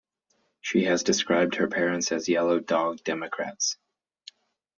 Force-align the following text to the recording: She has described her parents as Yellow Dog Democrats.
She 0.61 0.85
has 0.85 1.03
described 1.03 1.53
her 1.57 1.67
parents 1.67 2.11
as 2.11 2.27
Yellow 2.27 2.59
Dog 2.59 3.03
Democrats. 3.03 3.77